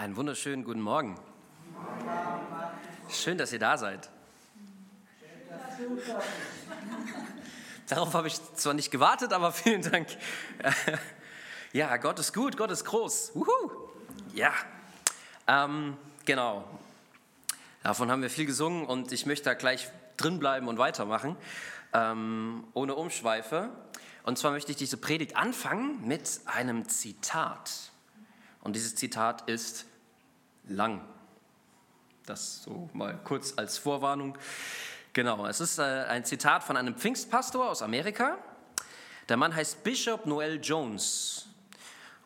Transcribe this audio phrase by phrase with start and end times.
[0.00, 1.14] Einen wunderschönen guten Morgen.
[3.10, 4.08] Schön, dass ihr da seid.
[7.86, 10.08] Darauf habe ich zwar nicht gewartet, aber vielen Dank.
[11.72, 13.32] Ja, Gott ist gut, Gott ist groß.
[13.34, 13.70] Wuhu.
[14.32, 14.54] Ja,
[15.46, 16.64] ähm, genau.
[17.82, 21.36] Davon haben wir viel gesungen und ich möchte da gleich drin bleiben und weitermachen,
[21.92, 23.68] ähm, ohne Umschweife.
[24.22, 27.70] Und zwar möchte ich diese Predigt anfangen mit einem Zitat.
[28.62, 29.86] Und dieses Zitat ist
[30.70, 31.02] lang.
[32.26, 34.38] Das so mal kurz als Vorwarnung.
[35.12, 38.38] Genau, es ist äh, ein Zitat von einem Pfingstpastor aus Amerika.
[39.28, 41.48] Der Mann heißt Bishop Noel Jones.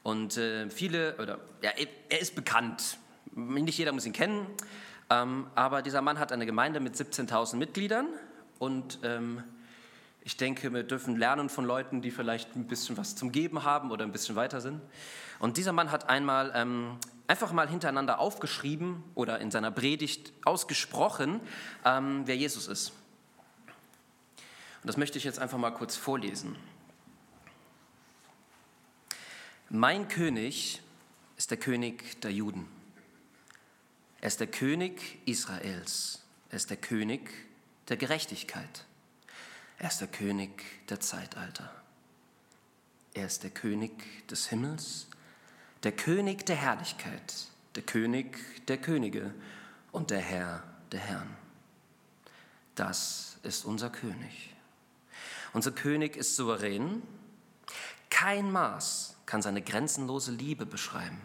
[0.02, 1.70] Und äh, viele, oder ja,
[2.10, 2.98] er ist bekannt.
[3.34, 4.46] Nicht jeder muss ihn kennen.
[5.08, 8.06] Ähm, aber dieser Mann hat eine Gemeinde mit 17.000 Mitgliedern.
[8.58, 9.42] Und ähm,
[10.22, 13.90] ich denke, wir dürfen lernen von Leuten, die vielleicht ein bisschen was zum Geben haben
[13.90, 14.80] oder ein bisschen weiter sind.
[15.38, 21.40] Und dieser Mann hat einmal ähm, einfach mal hintereinander aufgeschrieben oder in seiner Predigt ausgesprochen,
[21.84, 22.92] ähm, wer Jesus ist.
[24.82, 26.56] Und das möchte ich jetzt einfach mal kurz vorlesen.
[29.70, 30.82] Mein König
[31.36, 32.68] ist der König der Juden.
[34.20, 36.22] Er ist der König Israels.
[36.50, 37.30] Er ist der König
[37.88, 38.84] der Gerechtigkeit.
[39.78, 40.50] Er ist der König
[40.88, 41.74] der Zeitalter.
[43.14, 45.08] Er ist der König des Himmels
[45.84, 49.34] der König der Herrlichkeit, der König der Könige
[49.92, 51.36] und der Herr der Herren.
[52.74, 54.54] Das ist unser König.
[55.52, 57.02] Unser König ist souverän.
[58.10, 61.20] Kein Maß kann seine grenzenlose Liebe beschreiben.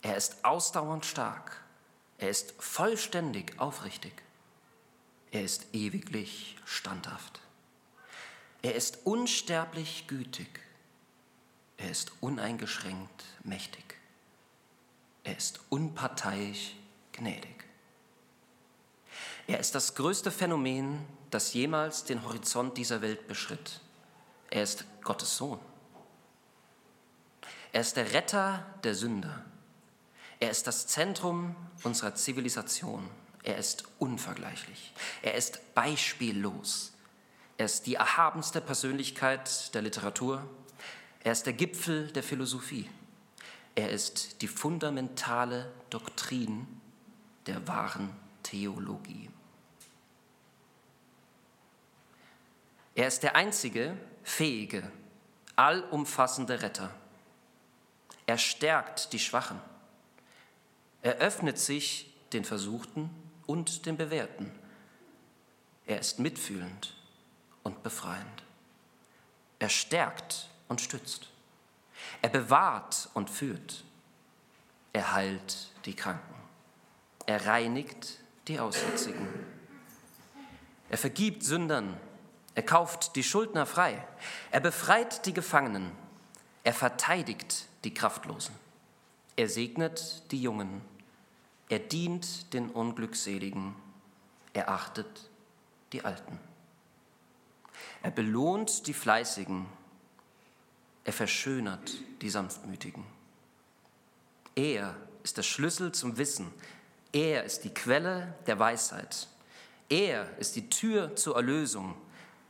[0.00, 1.62] Er ist ausdauernd stark.
[2.18, 4.14] Er ist vollständig aufrichtig.
[5.30, 7.40] Er ist ewiglich standhaft.
[8.62, 10.48] Er ist unsterblich gütig.
[11.82, 13.96] Er ist uneingeschränkt mächtig.
[15.24, 16.76] Er ist unparteiisch
[17.10, 17.64] gnädig.
[19.48, 23.80] Er ist das größte Phänomen, das jemals den Horizont dieser Welt beschritt.
[24.50, 25.58] Er ist Gottes Sohn.
[27.72, 29.44] Er ist der Retter der Sünder.
[30.38, 33.08] Er ist das Zentrum unserer Zivilisation.
[33.42, 34.92] Er ist unvergleichlich.
[35.20, 36.92] Er ist beispiellos.
[37.58, 40.48] Er ist die erhabenste Persönlichkeit der Literatur,
[41.24, 42.88] er ist der Gipfel der Philosophie.
[43.74, 46.66] Er ist die fundamentale Doktrin
[47.46, 48.10] der wahren
[48.42, 49.30] Theologie.
[52.94, 54.90] Er ist der einzige fähige,
[55.56, 56.92] allumfassende Retter.
[58.26, 59.60] Er stärkt die Schwachen.
[61.02, 63.10] Er öffnet sich den Versuchten
[63.46, 64.50] und den Bewährten.
[65.86, 66.94] Er ist mitfühlend
[67.62, 68.42] und befreiend.
[69.58, 71.28] Er stärkt und stützt.
[72.22, 73.84] Er bewahrt und führt.
[74.94, 76.34] Er heilt die Kranken.
[77.26, 78.18] Er reinigt
[78.48, 79.28] die Aussätzigen.
[80.88, 81.96] Er vergibt Sündern.
[82.54, 84.02] Er kauft die Schuldner frei.
[84.50, 85.92] Er befreit die Gefangenen.
[86.64, 88.54] Er verteidigt die Kraftlosen.
[89.36, 90.80] Er segnet die Jungen.
[91.68, 93.74] Er dient den Unglückseligen.
[94.54, 95.28] Er achtet
[95.92, 96.38] die Alten.
[98.02, 99.66] Er belohnt die Fleißigen
[101.04, 103.04] er verschönert die Sanftmütigen.
[104.54, 106.52] Er ist der Schlüssel zum Wissen.
[107.12, 109.26] Er ist die Quelle der Weisheit.
[109.88, 111.94] Er ist die Tür zur Erlösung.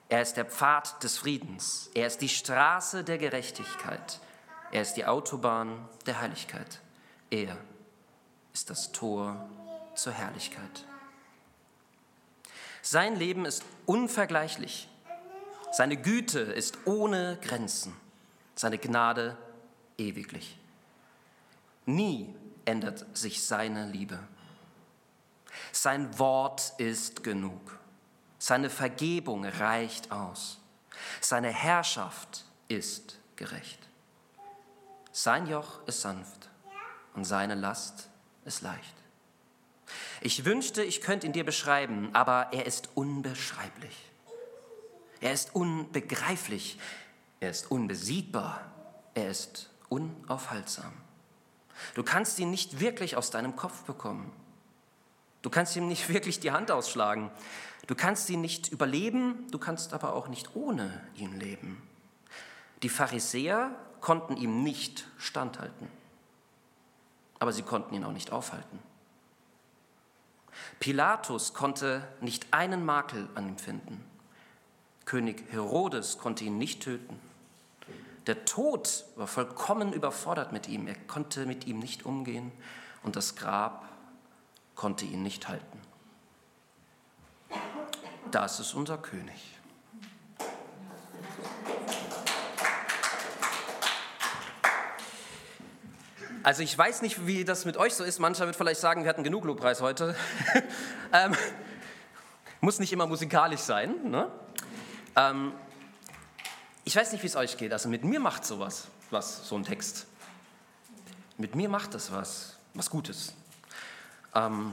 [0.08, 1.90] Er ist der Pfad des Friedens.
[1.94, 4.20] Er ist die Straße der Gerechtigkeit.
[4.70, 6.80] Er ist die Autobahn der Heiligkeit.
[7.30, 7.56] Er
[8.52, 9.48] ist das Tor
[9.94, 10.84] zur Herrlichkeit.
[12.82, 14.88] Sein Leben ist unvergleichlich.
[15.72, 17.96] Seine Güte ist ohne Grenzen
[18.54, 19.36] seine Gnade
[19.98, 20.58] ewiglich.
[21.86, 22.34] Nie
[22.64, 24.18] ändert sich seine Liebe.
[25.72, 27.78] Sein Wort ist genug.
[28.38, 30.58] Seine Vergebung reicht aus.
[31.20, 33.78] Seine Herrschaft ist gerecht.
[35.12, 36.48] Sein Joch ist sanft
[37.14, 38.08] und seine Last
[38.44, 38.94] ist leicht.
[40.20, 43.96] Ich wünschte, ich könnte ihn dir beschreiben, aber er ist unbeschreiblich.
[45.20, 46.78] Er ist unbegreiflich.
[47.42, 48.60] Er ist unbesiegbar.
[49.14, 50.92] Er ist unaufhaltsam.
[51.94, 54.30] Du kannst ihn nicht wirklich aus deinem Kopf bekommen.
[55.42, 57.32] Du kannst ihm nicht wirklich die Hand ausschlagen.
[57.88, 61.82] Du kannst ihn nicht überleben, du kannst aber auch nicht ohne ihn leben.
[62.84, 65.88] Die Pharisäer konnten ihm nicht standhalten,
[67.40, 68.78] aber sie konnten ihn auch nicht aufhalten.
[70.78, 74.04] Pilatus konnte nicht einen Makel an ihm finden.
[75.06, 77.31] König Herodes konnte ihn nicht töten.
[78.26, 80.86] Der Tod war vollkommen überfordert mit ihm.
[80.86, 82.52] Er konnte mit ihm nicht umgehen.
[83.02, 83.88] und das Grab
[84.76, 85.80] konnte ihn nicht halten.
[88.30, 89.58] Das ist unser König.
[96.44, 98.18] Also ich weiß nicht, wie das mit euch so ist.
[98.18, 100.16] Mancher wird vielleicht sagen, wir hatten genug Lobpreis heute.
[101.12, 101.36] ähm,
[102.60, 104.10] muss nicht immer musikalisch sein.
[104.10, 104.28] Ne?
[105.14, 105.52] Ähm,
[106.84, 107.72] ich weiß nicht, wie es euch geht.
[107.72, 110.06] Also mit mir macht sowas was, so ein Text.
[111.36, 113.34] Mit mir macht das was, was Gutes.
[114.34, 114.72] Ähm,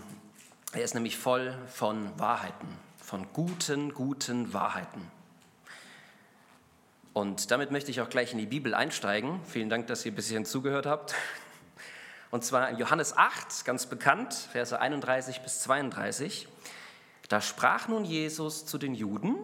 [0.71, 2.67] er ist nämlich voll von Wahrheiten,
[3.03, 5.11] von guten, guten Wahrheiten.
[7.13, 9.41] Und damit möchte ich auch gleich in die Bibel einsteigen.
[9.45, 11.15] Vielen Dank, dass ihr ein bisschen zugehört habt.
[12.31, 16.47] Und zwar in Johannes 8, ganz bekannt, Verse 31 bis 32.
[17.27, 19.35] Da sprach nun Jesus zu den Juden,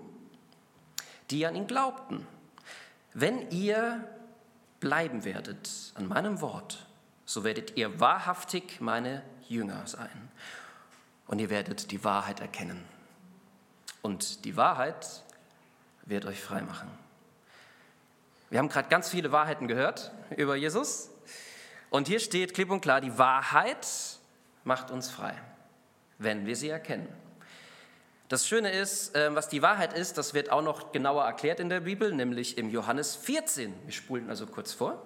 [1.32, 2.26] die an ihn glaubten.
[3.18, 4.06] Wenn ihr
[4.82, 6.86] bleiben werdet an meinem Wort,
[7.26, 10.30] so werdet ihr wahrhaftig meine Jünger sein.
[11.26, 12.84] Und ihr werdet die Wahrheit erkennen.
[14.02, 15.24] Und die Wahrheit
[16.04, 16.90] wird euch frei machen.
[18.50, 21.10] Wir haben gerade ganz viele Wahrheiten gehört über Jesus.
[21.90, 23.88] Und hier steht klipp und klar, die Wahrheit
[24.66, 25.34] macht uns frei,
[26.18, 27.08] wenn wir sie erkennen.
[28.28, 31.70] Das Schöne ist, äh, was die Wahrheit ist, das wird auch noch genauer erklärt in
[31.70, 33.74] der Bibel, nämlich im Johannes 14.
[33.86, 35.06] Wir spulen also kurz vor.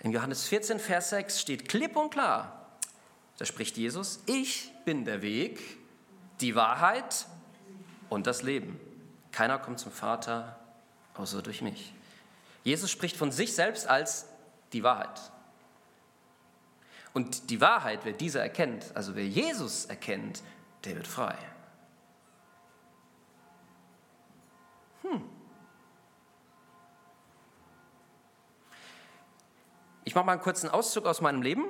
[0.00, 2.68] In Johannes 14, Vers 6 steht klipp und klar,
[3.38, 5.60] da spricht Jesus, ich bin der Weg,
[6.40, 7.26] die Wahrheit
[8.10, 8.78] und das Leben.
[9.32, 10.58] Keiner kommt zum Vater
[11.14, 11.92] außer durch mich.
[12.62, 14.26] Jesus spricht von sich selbst als
[14.72, 15.20] die Wahrheit.
[17.12, 20.42] Und die Wahrheit, wer diese erkennt, also wer Jesus erkennt,
[20.84, 21.36] der wird frei.
[25.04, 25.22] Hm.
[30.04, 31.64] Ich mache mal einen kurzen Auszug aus meinem Leben.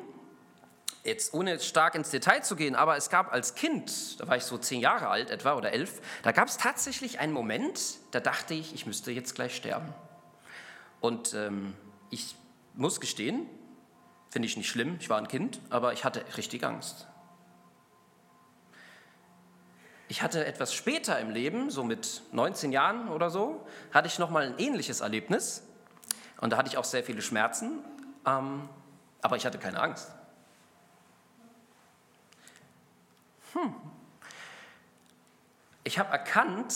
[1.05, 4.45] Jetzt ohne stark ins Detail zu gehen, aber es gab als Kind, da war ich
[4.45, 8.55] so zehn Jahre alt etwa oder elf, da gab es tatsächlich einen Moment, da dachte
[8.55, 9.93] ich, ich müsste jetzt gleich sterben.
[11.01, 11.75] Und ähm,
[12.09, 12.37] ich
[12.73, 13.47] muss gestehen,
[14.31, 17.07] finde ich nicht schlimm, ich war ein Kind, aber ich hatte richtig Angst.
[20.09, 24.45] Ich hatte etwas später im Leben, so mit 19 Jahren oder so, hatte ich nochmal
[24.45, 25.63] ein ähnliches Erlebnis.
[26.41, 27.79] Und da hatte ich auch sehr viele Schmerzen,
[28.27, 28.69] ähm,
[29.23, 30.11] aber ich hatte keine Angst.
[33.55, 33.75] Hm.
[35.85, 36.75] Ich habe erkannt,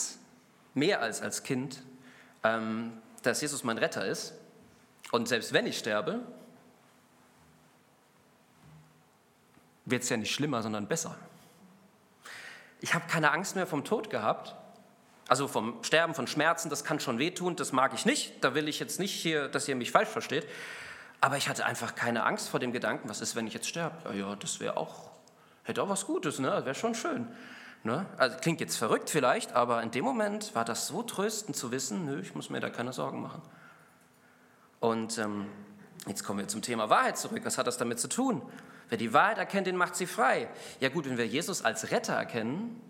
[0.73, 1.83] mehr als als Kind,
[2.43, 4.33] ähm, dass Jesus mein Retter ist.
[5.11, 6.21] Und selbst wenn ich sterbe,
[9.85, 11.17] wird es ja nicht schlimmer, sondern besser.
[12.81, 14.55] Ich habe keine Angst mehr vom Tod gehabt.
[15.27, 18.43] Also vom Sterben, von Schmerzen, das kann schon wehtun, das mag ich nicht.
[18.43, 20.47] Da will ich jetzt nicht hier, dass ihr mich falsch versteht.
[21.21, 23.95] Aber ich hatte einfach keine Angst vor dem Gedanken, was ist, wenn ich jetzt sterbe?
[24.05, 25.11] Ja, ja das wäre auch,
[25.63, 26.65] hätte auch was Gutes, ne?
[26.65, 27.27] wäre schon schön.
[27.83, 28.05] Ne?
[28.17, 32.05] Also klingt jetzt verrückt vielleicht, aber in dem Moment war das so tröstend zu wissen,
[32.05, 33.41] nö, ich muss mir da keine Sorgen machen.
[34.79, 35.47] Und ähm,
[36.07, 37.41] jetzt kommen wir zum Thema Wahrheit zurück.
[37.43, 38.41] Was hat das damit zu tun?
[38.89, 40.49] Wer die Wahrheit erkennt, den macht sie frei.
[40.79, 42.81] Ja gut, wenn wir Jesus als Retter erkennen,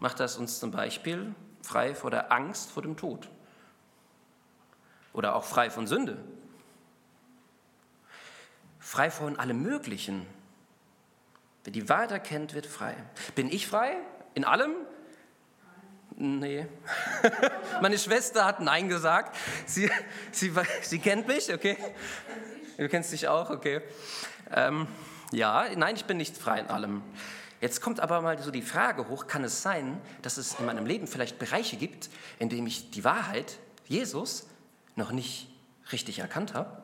[0.00, 3.28] macht das uns zum Beispiel frei vor der Angst vor dem Tod.
[5.12, 6.18] Oder auch frei von Sünde.
[8.80, 10.26] Frei von allem Möglichen.
[11.62, 12.96] Wer die Wahrheit erkennt, wird frei.
[13.34, 13.96] Bin ich frei?
[14.34, 14.72] In allem?
[16.16, 16.66] Nee.
[17.80, 19.36] Meine Schwester hat Nein gesagt.
[19.66, 19.90] Sie,
[20.30, 20.52] sie,
[20.82, 21.76] sie kennt mich, okay?
[22.76, 23.82] Du kennst dich auch, okay?
[24.52, 24.88] Ähm,
[25.30, 27.02] ja, nein, ich bin nicht frei in allem.
[27.60, 30.86] Jetzt kommt aber mal so die Frage hoch, kann es sein, dass es in meinem
[30.86, 34.46] Leben vielleicht Bereiche gibt, in denen ich die Wahrheit, Jesus,
[34.96, 35.48] noch nicht
[35.92, 36.82] richtig erkannt habe?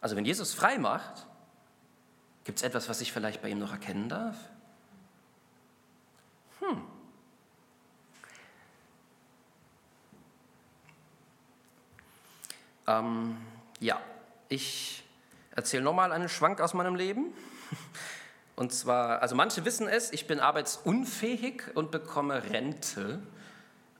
[0.00, 1.26] Also wenn Jesus frei macht,
[2.44, 4.36] gibt es etwas, was ich vielleicht bei ihm noch erkennen darf?
[6.60, 6.82] Hm.
[12.86, 13.36] Ähm,
[13.80, 14.00] ja,
[14.48, 15.04] ich
[15.50, 17.32] erzähle nochmal einen Schwank aus meinem Leben.
[18.56, 23.20] Und zwar, also manche wissen es, ich bin arbeitsunfähig und bekomme Rente.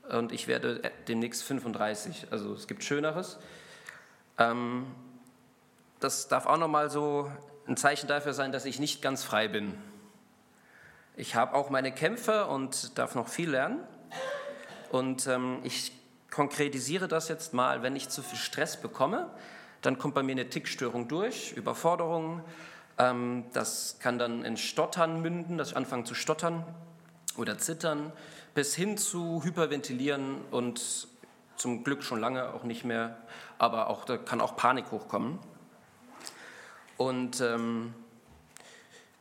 [0.09, 2.29] Und ich werde demnächst 35.
[2.31, 3.39] Also es gibt Schöneres.
[4.39, 4.87] Ähm,
[5.99, 7.33] das darf auch nochmal so
[7.67, 9.75] ein Zeichen dafür sein, dass ich nicht ganz frei bin.
[11.17, 13.81] Ich habe auch meine Kämpfe und darf noch viel lernen.
[14.91, 15.93] Und ähm, ich
[16.35, 19.31] konkretisiere das jetzt mal, wenn ich zu viel Stress bekomme,
[19.83, 22.43] dann kommt bei mir eine Tickstörung durch, Überforderung.
[22.99, 26.65] Ähm, das kann dann in Stottern münden, dass ich anfange zu stottern
[27.37, 28.13] oder zittern,
[28.53, 31.07] bis hin zu Hyperventilieren und
[31.55, 33.17] zum Glück schon lange auch nicht mehr,
[33.59, 35.39] aber auch da kann auch Panik hochkommen.
[36.97, 37.95] Und ähm,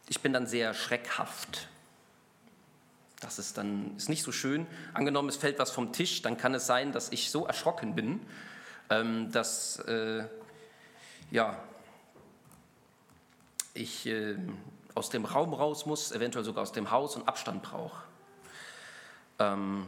[0.09, 1.67] ich bin dann sehr schreckhaft.
[3.23, 4.67] Das ist dann ist nicht so schön.
[4.93, 8.19] Angenommen, es fällt was vom Tisch, dann kann es sein, dass ich so erschrocken bin,
[8.89, 10.25] ähm, dass äh,
[11.31, 11.57] ja,
[13.73, 14.37] ich äh,
[14.93, 18.03] aus dem Raum raus muss, eventuell sogar aus dem Haus und Abstand brauche.
[19.39, 19.87] Ähm,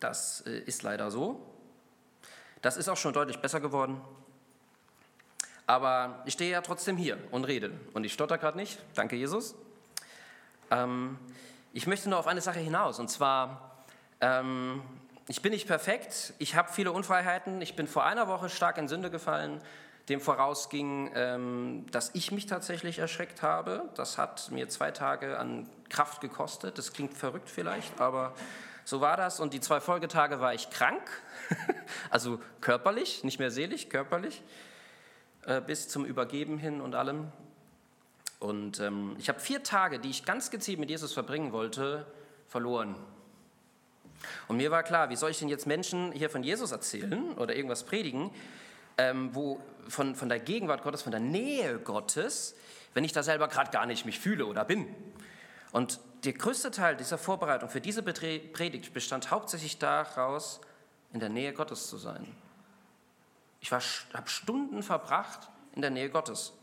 [0.00, 1.40] das äh, ist leider so.
[2.60, 4.00] Das ist auch schon deutlich besser geworden.
[5.66, 7.72] Aber ich stehe ja trotzdem hier und rede.
[7.94, 8.78] Und ich stotter gerade nicht.
[8.94, 9.54] Danke, Jesus.
[10.72, 11.18] Ähm,
[11.72, 12.98] ich möchte nur auf eine Sache hinaus.
[12.98, 13.76] Und zwar,
[14.20, 14.82] ähm,
[15.28, 16.34] ich bin nicht perfekt.
[16.38, 17.60] Ich habe viele Unfreiheiten.
[17.60, 19.60] Ich bin vor einer Woche stark in Sünde gefallen.
[20.08, 23.88] Dem vorausging, ähm, dass ich mich tatsächlich erschreckt habe.
[23.94, 26.78] Das hat mir zwei Tage an Kraft gekostet.
[26.78, 28.34] Das klingt verrückt vielleicht, aber
[28.84, 29.38] so war das.
[29.38, 31.02] Und die zwei Folgetage war ich krank,
[32.10, 34.42] also körperlich, nicht mehr seelisch, körperlich,
[35.46, 37.30] äh, bis zum Übergeben hin und allem.
[38.42, 42.04] Und ähm, ich habe vier Tage, die ich ganz gezielt mit Jesus verbringen wollte,
[42.48, 42.96] verloren.
[44.48, 47.54] Und mir war klar, wie soll ich denn jetzt Menschen hier von Jesus erzählen oder
[47.54, 48.32] irgendwas predigen,
[48.98, 52.56] ähm, wo von, von der Gegenwart Gottes, von der Nähe Gottes,
[52.94, 54.92] wenn ich da selber gerade gar nicht mich fühle oder bin.
[55.70, 60.60] Und der größte Teil dieser Vorbereitung für diese Predigt bestand hauptsächlich daraus,
[61.12, 62.26] in der Nähe Gottes zu sein.
[63.60, 63.82] Ich habe
[64.26, 66.54] Stunden verbracht in der Nähe Gottes.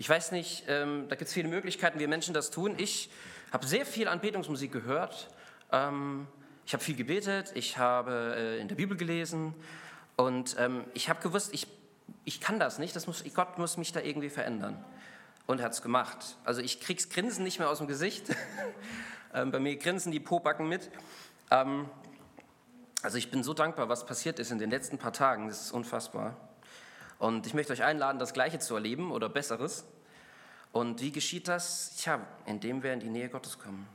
[0.00, 2.72] Ich weiß nicht, ähm, da gibt es viele Möglichkeiten, wie Menschen das tun.
[2.78, 3.10] Ich
[3.52, 5.28] habe sehr viel Anbetungsmusik gehört.
[5.72, 6.26] Ähm,
[6.64, 9.52] ich habe viel gebetet, ich habe äh, in der Bibel gelesen
[10.16, 11.66] und ähm, ich habe gewusst, ich,
[12.24, 14.82] ich kann das nicht, das muss, Gott muss mich da irgendwie verändern
[15.46, 16.38] und hat es gemacht.
[16.44, 18.24] Also ich krieg's Grinsen nicht mehr aus dem Gesicht.
[19.34, 20.90] ähm, bei mir grinsen die Pobacken mit.
[21.50, 21.90] Ähm,
[23.02, 25.48] also ich bin so dankbar, was passiert ist in den letzten paar Tagen.
[25.48, 26.49] Das ist unfassbar.
[27.20, 29.84] Und ich möchte euch einladen, das Gleiche zu erleben oder Besseres.
[30.72, 31.94] Und wie geschieht das?
[31.96, 33.86] Tja, indem wir in die Nähe Gottes kommen.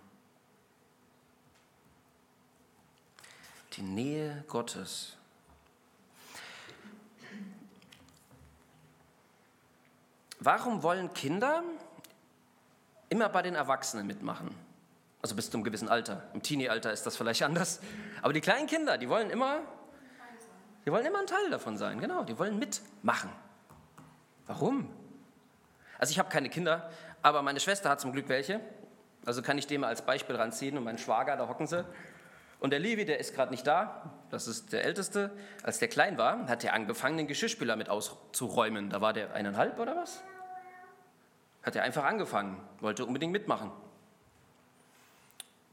[3.74, 5.18] Die Nähe Gottes.
[10.40, 11.64] Warum wollen Kinder
[13.10, 14.54] immer bei den Erwachsenen mitmachen?
[15.24, 16.30] Also bis zu einem gewissen Alter.
[16.36, 17.80] Im Teenie-Alter ist das vielleicht anders.
[18.22, 19.62] Aber die kleinen Kinder, die wollen immer,
[20.86, 22.00] die wollen immer ein Teil davon sein.
[22.00, 23.30] Genau, die wollen mitmachen.
[24.46, 24.90] Warum?
[25.98, 26.90] Also ich habe keine Kinder,
[27.22, 28.60] aber meine Schwester hat zum Glück welche.
[29.26, 31.84] Also kann ich dem als Beispiel ranziehen und mein Schwager, da hocken sie.
[32.60, 35.32] Und der Levi, der ist gerade nicht da, das ist der Älteste.
[35.64, 38.90] Als der klein war, hat er angefangen, den Geschirrspüler mit auszuräumen.
[38.90, 40.22] Da war der eineinhalb oder was?
[41.64, 43.72] Hat er einfach angefangen, wollte unbedingt mitmachen.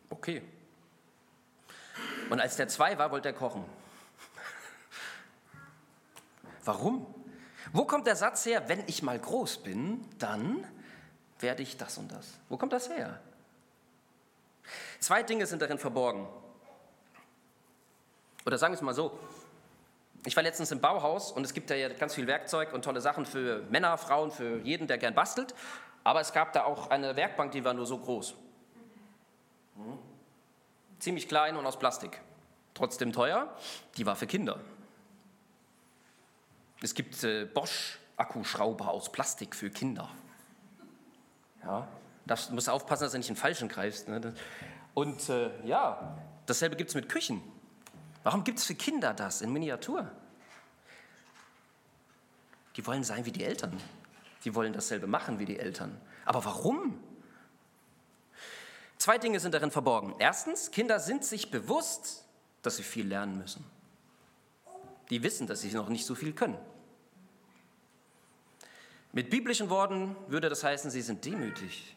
[0.09, 0.43] Okay.
[2.31, 3.65] Und als der zwei war, wollte er kochen.
[6.65, 7.07] Warum?
[7.73, 10.67] Wo kommt der Satz her, wenn ich mal groß bin, dann
[11.41, 12.39] werde ich das und das?
[12.49, 13.21] Wo kommt das her?
[15.01, 16.27] Zwei Dinge sind darin verborgen.
[18.47, 19.19] Oder sagen wir es mal so.
[20.25, 23.27] Ich war letztens im Bauhaus und es gibt ja ganz viel Werkzeug und tolle Sachen
[23.27, 25.55] für Männer, Frauen, für jeden, der gern bastelt.
[26.05, 28.35] Aber es gab da auch eine Werkbank, die war nur so groß.
[29.77, 29.99] Hm.
[31.01, 32.21] Ziemlich klein und aus Plastik.
[32.75, 33.53] Trotzdem teuer.
[33.97, 34.61] Die war für Kinder.
[36.83, 40.11] Es gibt äh, Bosch-Akkuschrauber aus Plastik für Kinder.
[41.63, 41.87] Ja,
[42.27, 44.09] da musst aufpassen, dass du nicht den Falschen greifst.
[44.09, 44.35] Ne?
[44.95, 47.41] Und äh, ja, dasselbe gibt es mit Küchen.
[48.25, 50.11] Warum gibt es für Kinder das in Miniatur?
[52.77, 53.81] Die wollen sein wie die Eltern.
[54.45, 56.01] Die wollen dasselbe machen wie die Eltern.
[56.25, 56.99] Aber warum?
[58.99, 60.15] Zwei Dinge sind darin verborgen.
[60.19, 62.25] Erstens, Kinder sind sich bewusst,
[62.63, 63.65] dass sie viel lernen müssen.
[65.11, 66.57] Die wissen, dass sie noch nicht so viel können.
[69.13, 71.97] Mit biblischen Worten würde das heißen, sie sind demütig.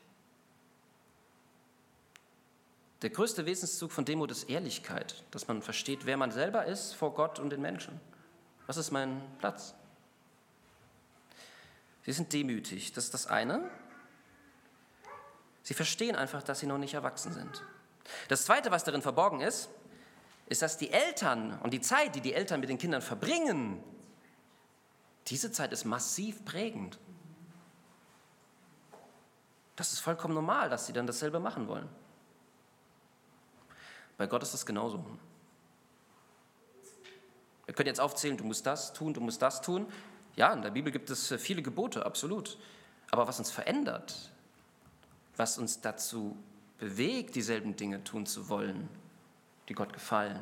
[3.02, 7.14] Der größte Wesenszug von Demut ist Ehrlichkeit, dass man versteht, wer man selber ist vor
[7.14, 8.00] Gott und den Menschen.
[8.68, 9.76] Was ist mein Platz?
[12.04, 13.70] Sie sind demütig, das ist das eine.
[15.64, 17.64] Sie verstehen einfach, dass sie noch nicht erwachsen sind.
[18.28, 19.70] Das zweite, was darin verborgen ist,
[20.48, 23.84] ist, dass die Eltern und die Zeit, die die Eltern mit den Kindern verbringen,
[25.28, 27.00] diese Zeit ist massiv prägend.
[29.76, 31.90] Das ist vollkommen normal, dass sie dann dasselbe machen wollen.
[34.18, 35.04] Bei Gott ist das genauso.
[37.66, 39.92] Wir können jetzt aufzählen, du musst das tun, du musst das tun.
[40.36, 42.58] Ja, in der Bibel gibt es äh, viele Gebote, absolut.
[43.12, 44.32] Aber was uns verändert,
[45.36, 46.38] was uns dazu
[46.78, 48.88] bewegt, dieselben Dinge tun zu wollen,
[49.68, 50.40] die Gott gefallen,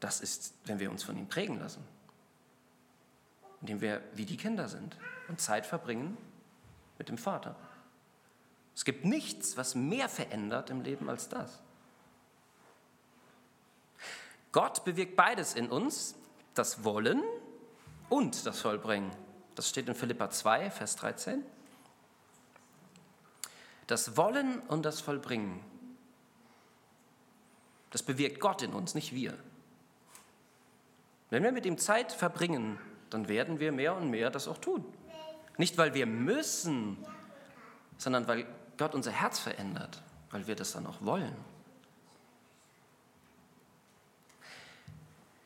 [0.00, 1.82] das ist, wenn wir uns von ihm prägen lassen.
[3.60, 4.96] indem wir wie die Kinder sind
[5.28, 6.18] und Zeit verbringen
[6.98, 7.56] mit dem Vater.
[8.74, 11.60] Es gibt nichts, was mehr verändert im Leben als das.
[14.52, 16.14] Gott bewirkt beides in uns,
[16.54, 17.22] das Wollen
[18.08, 19.10] und das Vollbringen.
[19.54, 21.44] Das steht in Philippa 2, Vers 13.
[23.86, 25.60] Das Wollen und das Vollbringen,
[27.90, 29.38] das bewirkt Gott in uns, nicht wir.
[31.30, 32.78] Wenn wir mit ihm Zeit verbringen,
[33.10, 34.84] dann werden wir mehr und mehr das auch tun.
[35.58, 36.96] Nicht, weil wir müssen,
[37.98, 41.34] sondern weil Gott unser Herz verändert, weil wir das dann auch wollen.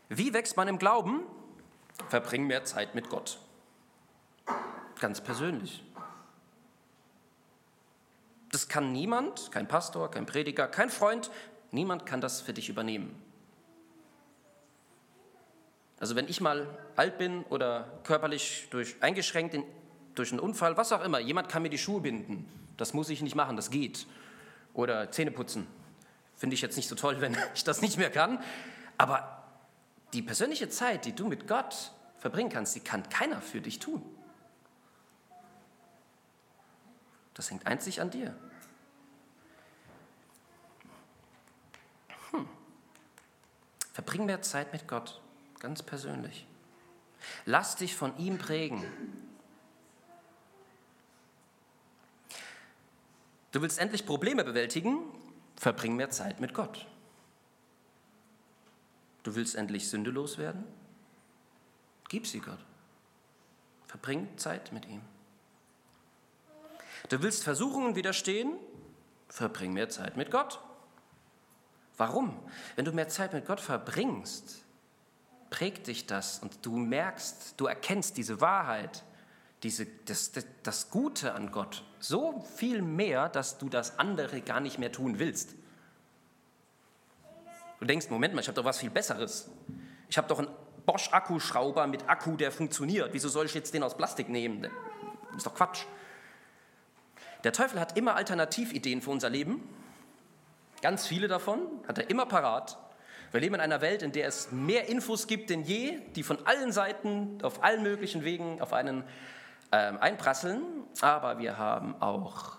[0.09, 1.23] Wie wächst man im Glauben?
[2.09, 3.39] Verbring mehr Zeit mit Gott.
[5.01, 5.85] Ganz persönlich.
[8.51, 11.31] Das kann niemand, kein Pastor, kein Prediger, kein Freund,
[11.71, 13.23] niemand kann das für dich übernehmen.
[16.01, 16.67] Also wenn ich mal
[16.97, 19.65] alt bin oder körperlich durch, eingeschränkt in,
[20.15, 22.49] durch einen Unfall, was auch immer, jemand kann mir die Schuhe binden.
[22.79, 24.07] Das muss ich nicht machen, das geht.
[24.73, 25.67] Oder Zähne putzen.
[26.37, 28.43] Finde ich jetzt nicht so toll, wenn ich das nicht mehr kann.
[28.97, 29.45] Aber
[30.15, 34.03] die persönliche Zeit, die du mit Gott verbringen kannst, die kann keiner für dich tun.
[37.35, 38.35] Das hängt einzig an dir.
[42.31, 42.49] Hm.
[43.93, 45.21] Verbring mehr Zeit mit Gott,
[45.61, 46.47] ganz persönlich.
[47.45, 48.85] Lass dich von ihm prägen.
[53.53, 54.99] Du willst endlich Probleme bewältigen?
[55.57, 56.87] Verbring mehr Zeit mit Gott.
[59.23, 60.65] Du willst endlich sündelos werden?
[62.09, 62.65] Gib sie Gott.
[63.87, 65.01] Verbring Zeit mit ihm.
[67.09, 68.53] Du willst Versuchungen widerstehen?
[69.29, 70.61] Verbring mehr Zeit mit Gott.
[71.97, 72.39] Warum?
[72.77, 74.63] Wenn du mehr Zeit mit Gott verbringst,
[75.51, 79.05] prägt dich das und du merkst, du erkennst diese Wahrheit,
[79.63, 84.61] diese, das, das, das Gute an Gott so viel mehr, dass du das andere gar
[84.61, 85.55] nicht mehr tun willst.
[87.81, 89.51] Du denkst, Moment mal, ich habe doch was viel Besseres.
[90.09, 90.49] Ich habe doch einen
[90.87, 93.11] Bosch-Akkuschrauber mit Akku, der funktioniert.
[93.13, 94.63] Wieso soll ich jetzt den aus Plastik nehmen?
[94.63, 95.85] Das ist doch Quatsch.
[97.45, 99.63] Der Teufel hat immer Alternativideen für unser Leben.
[100.83, 102.79] Ganz viele davon hat er immer parat.
[103.31, 106.47] Wir leben in einer Welt, in der es mehr Infos gibt denn je, die von
[106.47, 109.05] allen Seiten, auf allen möglichen Wegen auf einen
[109.73, 110.63] ähm, einprasseln.
[111.01, 112.59] Aber wir haben auch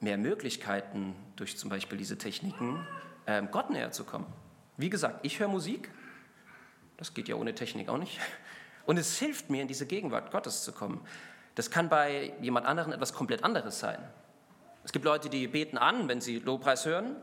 [0.00, 2.86] mehr Möglichkeiten durch zum Beispiel diese Techniken,
[3.26, 4.26] ähm, Gott näher zu kommen.
[4.76, 5.90] Wie gesagt, ich höre Musik,
[6.96, 8.18] das geht ja ohne Technik auch nicht,
[8.86, 11.06] und es hilft mir, in diese Gegenwart Gottes zu kommen.
[11.54, 13.98] Das kann bei jemand anderem etwas komplett anderes sein.
[14.84, 17.16] Es gibt Leute, die beten an, wenn sie Lobpreis hören,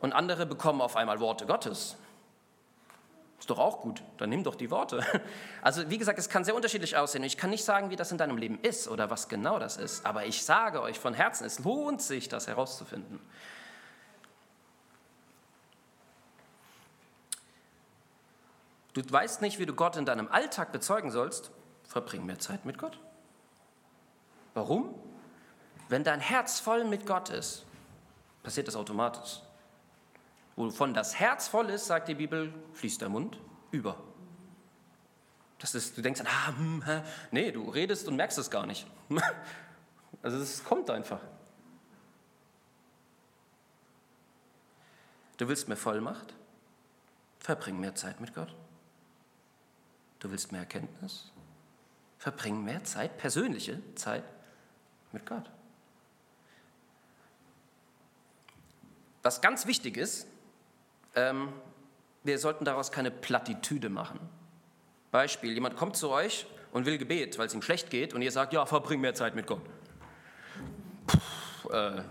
[0.00, 1.96] und andere bekommen auf einmal Worte Gottes.
[3.44, 5.04] Ist doch auch gut, dann nimm doch die Worte.
[5.60, 7.22] Also wie gesagt, es kann sehr unterschiedlich aussehen.
[7.24, 10.06] Ich kann nicht sagen, wie das in deinem Leben ist oder was genau das ist,
[10.06, 13.20] aber ich sage euch von Herzen, es lohnt sich, das herauszufinden.
[18.94, 21.50] Du weißt nicht, wie du Gott in deinem Alltag bezeugen sollst,
[21.86, 22.98] verbring mehr Zeit mit Gott.
[24.54, 24.94] Warum?
[25.90, 27.66] Wenn dein Herz voll mit Gott ist,
[28.42, 29.43] passiert das automatisch.
[30.56, 33.38] Wovon das Herz voll ist, sagt die Bibel, fließt der Mund
[33.70, 34.02] über.
[35.58, 37.02] Das ist, du denkst ah, hm, hä.
[37.30, 38.86] nee, du redest und merkst es gar nicht.
[40.22, 41.20] Also es kommt einfach.
[45.36, 46.32] Du willst mehr Vollmacht?
[47.40, 48.54] Verbring mehr Zeit mit Gott.
[50.20, 51.30] Du willst mehr Erkenntnis?
[52.16, 54.24] Verbring mehr Zeit, persönliche Zeit
[55.12, 55.50] mit Gott.
[59.22, 60.26] Was ganz wichtig ist,
[61.14, 61.48] ähm,
[62.22, 64.18] wir sollten daraus keine Plattitüde machen.
[65.10, 68.32] Beispiel, jemand kommt zu euch und will Gebet, weil es ihm schlecht geht und ihr
[68.32, 69.62] sagt, ja, verbring mehr Zeit mit Gott.
[71.06, 72.02] Puh, äh,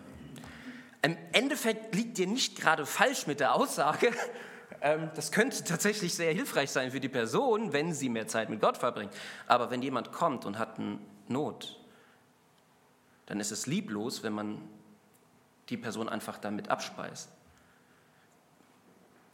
[1.01, 4.11] Im Endeffekt liegt dir nicht gerade falsch mit der Aussage,
[4.81, 8.61] ähm, das könnte tatsächlich sehr hilfreich sein für die Person, wenn sie mehr Zeit mit
[8.61, 9.13] Gott verbringt.
[9.47, 11.79] Aber wenn jemand kommt und hat eine Not,
[13.25, 14.61] dann ist es lieblos, wenn man
[15.69, 17.29] die Person einfach damit abspeist.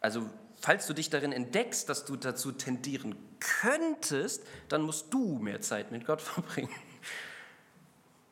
[0.02, 5.62] Also falls du dich darin entdeckst, dass du dazu tendieren könntest, dann musst du mehr
[5.62, 6.74] Zeit mit Gott verbringen.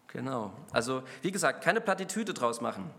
[0.07, 0.53] Genau.
[0.71, 2.89] Also wie gesagt, keine Plattitüde draus machen.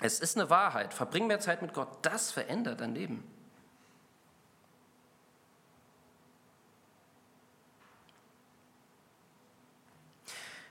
[0.00, 0.94] Es ist eine Wahrheit.
[0.94, 1.98] Verbring mehr Zeit mit Gott.
[2.02, 3.24] Das verändert dein Leben.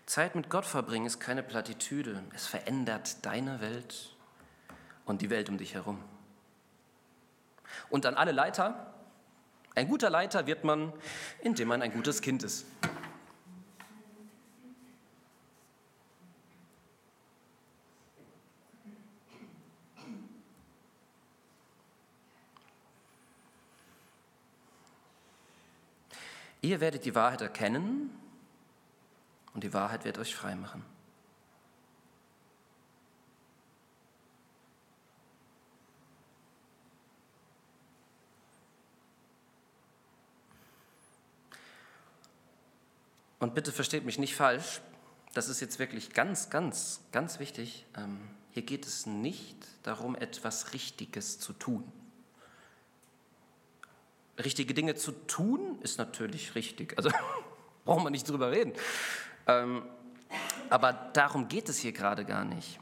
[0.05, 2.23] Zeit mit Gott verbringen ist keine Plattitüde.
[2.33, 4.15] Es verändert deine Welt
[5.05, 6.03] und die Welt um dich herum.
[7.89, 8.93] Und an alle Leiter,
[9.75, 10.91] Ein guter Leiter wird man,
[11.41, 12.65] indem man ein gutes Kind ist.
[26.61, 28.09] Ihr werdet die Wahrheit erkennen
[29.53, 30.83] und die Wahrheit wird euch frei machen.
[43.39, 44.81] Und bitte versteht mich nicht falsch,
[45.33, 47.85] das ist jetzt wirklich ganz, ganz, ganz wichtig.
[47.95, 48.19] Ähm,
[48.51, 51.89] hier geht es nicht darum, etwas Richtiges zu tun.
[54.37, 57.09] Richtige Dinge zu tun ist natürlich richtig, also
[57.85, 58.73] brauchen wir nicht drüber reden.
[59.47, 59.83] Ähm,
[60.69, 62.79] aber darum geht es hier gerade gar nicht.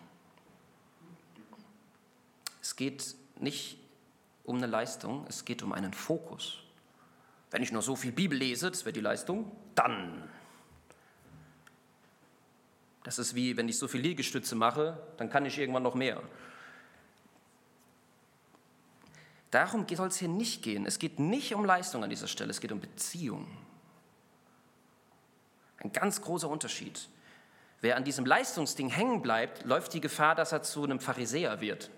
[2.62, 3.80] Es geht nicht
[4.44, 6.60] um eine Leistung, es geht um einen Fokus.
[7.50, 10.30] Wenn ich nur so viel Bibel lese, das wäre die Leistung, dann
[13.08, 16.22] das ist wie, wenn ich so viel Liegestütze mache, dann kann ich irgendwann noch mehr.
[19.50, 20.86] Darum soll es hier nicht gehen.
[20.86, 23.48] Es geht nicht um Leistung an dieser Stelle, es geht um Beziehung.
[25.78, 27.08] Ein ganz großer Unterschied.
[27.80, 31.90] Wer an diesem Leistungsding hängen bleibt, läuft die Gefahr, dass er zu einem Pharisäer wird.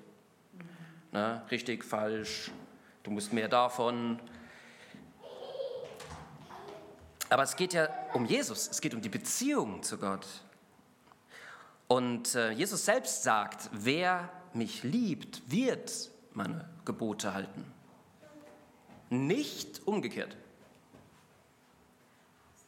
[1.11, 2.51] Na, richtig, falsch,
[3.01, 4.19] du musst mehr davon.
[7.31, 10.27] Aber es geht ja um Jesus, es geht um die Beziehung zu Gott.
[11.89, 17.65] Und äh, Jesus selbst sagt, wer mich liebt, wird meine Gebote halten.
[19.10, 20.38] Nicht umgekehrt.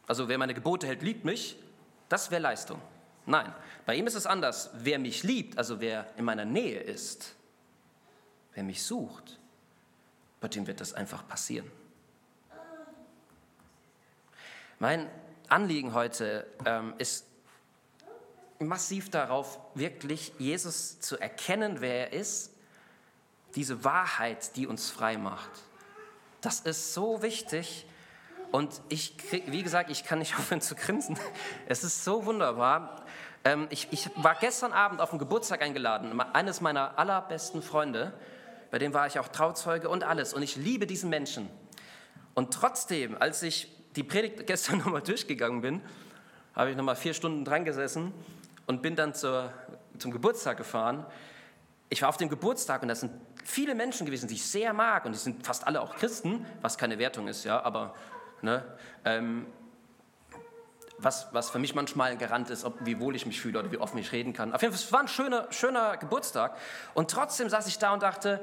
[0.08, 1.56] Also wer meine Gebote hält, liebt mich,
[2.10, 2.82] das wäre Leistung.
[3.28, 3.54] Nein,
[3.86, 4.72] bei ihm ist es anders.
[4.74, 7.36] Wer mich liebt, also wer in meiner Nähe ist,
[8.56, 9.40] wer mich sucht,
[10.40, 11.70] bei dem wird das einfach passieren.
[14.80, 15.12] Mein
[15.48, 17.28] Anliegen heute ähm, ist
[18.68, 22.52] massiv darauf, wirklich Jesus zu erkennen, wer er ist,
[23.56, 25.50] diese Wahrheit, die uns frei macht.
[26.42, 27.86] Das ist so wichtig.
[28.52, 31.18] Und ich, krieg, wie gesagt, ich kann nicht aufhören zu grinsen.
[31.68, 33.06] Es ist so wunderbar.
[33.44, 38.14] Ähm, ich, ich war gestern Abend auf den Geburtstag eingeladen, eines meiner allerbesten Freunde,
[38.70, 40.34] bei dem war ich auch Trauzeuge und alles.
[40.34, 41.50] Und ich liebe diesen Menschen.
[42.34, 45.82] Und trotzdem, als ich die Predigt gestern nochmal durchgegangen bin,
[46.56, 48.14] habe ich nochmal vier Stunden dran gesessen
[48.66, 49.52] und bin dann zur,
[49.98, 51.06] zum Geburtstag gefahren.
[51.90, 53.12] Ich war auf dem Geburtstag und da sind
[53.44, 56.78] viele Menschen gewesen, die ich sehr mag und die sind fast alle auch Christen, was
[56.78, 57.94] keine Wertung ist, ja, aber
[58.42, 58.64] ne,
[59.06, 59.46] ähm,
[60.98, 63.72] was, was für mich manchmal ein Garant ist, ob, wie wohl ich mich fühle oder
[63.72, 64.54] wie offen ich reden kann.
[64.54, 66.56] Auf jeden Fall, es war ein schöner, schöner Geburtstag
[66.94, 68.40] und trotzdem saß ich da und dachte,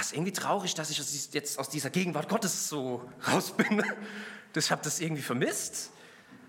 [0.00, 3.82] es ist irgendwie traurig, dass ich jetzt aus dieser Gegenwart Gottes so raus bin.
[4.54, 5.90] Ich habe das irgendwie vermisst.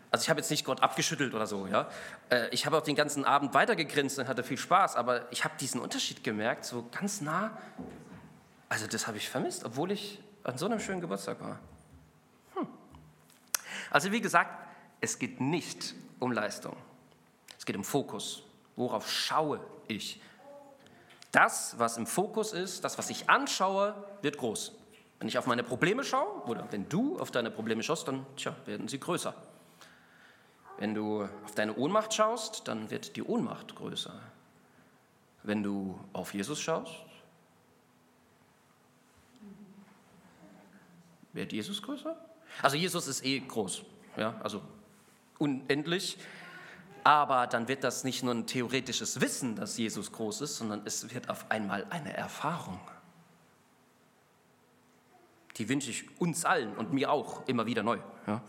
[0.09, 1.89] Also ich habe jetzt nicht Gott abgeschüttelt oder so, ja.
[2.29, 5.55] Äh, ich habe auch den ganzen Abend weitergegrinst und hatte viel Spaß, aber ich habe
[5.59, 7.57] diesen Unterschied gemerkt, so ganz nah.
[8.69, 11.59] Also das habe ich vermisst, obwohl ich an so einem schönen Geburtstag war.
[12.55, 12.67] Hm.
[13.91, 14.67] Also wie gesagt,
[15.01, 16.75] es geht nicht um Leistung.
[17.57, 18.43] Es geht um Fokus.
[18.75, 20.21] Worauf schaue ich?
[21.31, 24.73] Das, was im Fokus ist, das, was ich anschaue, wird groß.
[25.19, 28.55] Wenn ich auf meine Probleme schaue oder wenn du auf deine Probleme schaust, dann tja,
[28.65, 29.33] werden sie größer.
[30.77, 34.13] Wenn du auf deine Ohnmacht schaust, dann wird die Ohnmacht größer.
[35.43, 36.93] Wenn du auf Jesus schaust,
[41.33, 42.15] wird Jesus größer?
[42.61, 43.83] Also Jesus ist eh groß,
[44.17, 44.61] ja, also
[45.37, 46.17] unendlich.
[47.03, 51.13] Aber dann wird das nicht nur ein theoretisches Wissen, dass Jesus groß ist, sondern es
[51.13, 52.81] wird auf einmal eine Erfahrung.
[55.55, 57.99] Die wünsche ich uns allen und mir auch immer wieder neu.
[58.27, 58.41] Ja.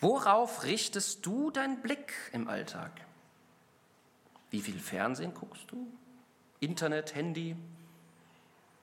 [0.00, 2.92] Worauf richtest du deinen Blick im Alltag?
[4.50, 5.86] Wie viel Fernsehen guckst du?
[6.58, 7.56] Internet, Handy?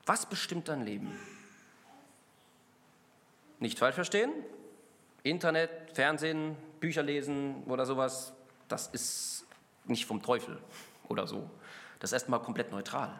[0.06, 1.18] Was bestimmt dein Leben?
[3.60, 4.32] Nicht falsch verstehen?
[5.24, 8.34] Internet, Fernsehen, Bücher lesen oder sowas,
[8.68, 9.46] das ist
[9.86, 10.62] nicht vom Teufel
[11.10, 11.50] oder so.
[12.00, 13.12] Das ist erstmal komplett neutral.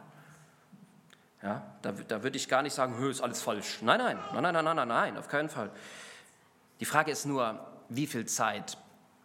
[1.42, 3.80] Ja, da, da würde ich gar nicht sagen, ist alles falsch.
[3.82, 5.72] Nein, nein, nein, nein, nein, nein, nein, auf keinen Fall.
[6.80, 8.78] Die Frage ist nur, wie viel Zeit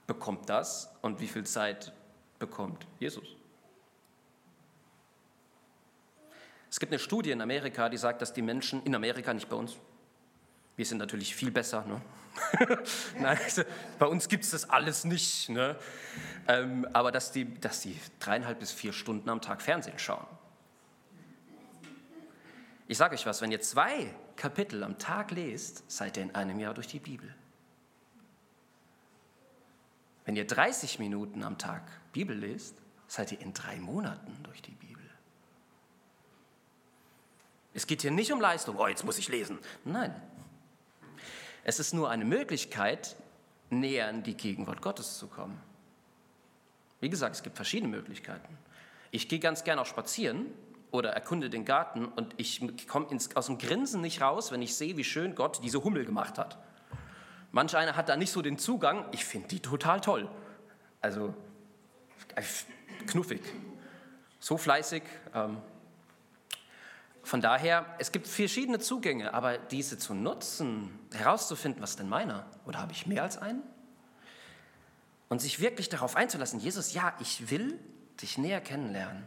[0.07, 1.93] bekommt das und wie viel Zeit
[2.39, 3.27] bekommt Jesus?
[6.71, 9.57] Es gibt eine Studie in Amerika, die sagt, dass die Menschen in Amerika, nicht bei
[9.57, 9.77] uns,
[10.77, 12.01] wir sind natürlich viel besser, ne?
[13.19, 13.63] Nein, also,
[13.99, 15.77] bei uns gibt es das alles nicht, ne?
[16.49, 20.27] Ähm, aber dass die, dass die dreieinhalb bis vier Stunden am Tag Fernsehen schauen.
[22.89, 26.59] Ich sage euch was, wenn ihr zwei Kapitel am Tag lest, seid ihr in einem
[26.59, 27.35] Jahr durch die Bibel.
[30.25, 31.83] Wenn ihr 30 Minuten am Tag
[32.13, 32.77] Bibel lest,
[33.09, 35.03] seid ihr in drei Monaten durch die Bibel.
[37.75, 39.59] Es geht hier nicht um Leistung, oh, jetzt muss ich lesen.
[39.85, 40.15] Nein.
[41.65, 43.17] Es ist nur eine Möglichkeit,
[43.71, 45.61] näher in die Gegenwart Gottes zu kommen.
[47.01, 48.59] Wie gesagt, es gibt verschiedene Möglichkeiten.
[49.11, 50.47] Ich gehe ganz gerne auch spazieren
[50.91, 54.97] oder erkunde den Garten und ich komme aus dem Grinsen nicht raus, wenn ich sehe,
[54.97, 56.59] wie schön Gott diese Hummel gemacht hat.
[57.53, 59.05] Manch einer hat da nicht so den Zugang.
[59.13, 60.29] Ich finde die total toll.
[61.03, 61.35] Also
[62.35, 62.43] äh,
[63.07, 63.43] knuffig,
[64.41, 65.03] so fleißig.
[65.35, 65.59] Ähm.
[67.23, 72.47] Von daher, es gibt verschiedene Zugänge, aber diese zu nutzen, herauszufinden, was denn meiner?
[72.67, 73.63] Oder habe ich mehr als einen?
[75.29, 77.79] Und sich wirklich darauf einzulassen, Jesus, ja, ich will
[78.21, 79.25] dich näher kennenlernen.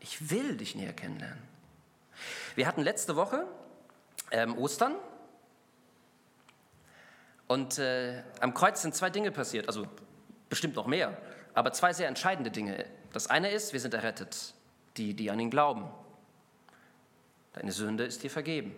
[0.00, 1.42] Ich will dich näher kennenlernen.
[2.54, 3.46] Wir hatten letzte Woche
[4.30, 4.94] ähm, Ostern
[7.50, 9.84] und äh, am Kreuz sind zwei Dinge passiert, also
[10.48, 11.20] bestimmt noch mehr,
[11.52, 12.86] aber zwei sehr entscheidende Dinge.
[13.12, 14.54] Das eine ist, wir sind errettet,
[14.96, 15.90] die, die an ihn glauben.
[17.54, 18.72] Deine Sünde ist dir vergeben.